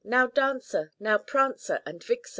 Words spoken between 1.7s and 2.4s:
and Vixen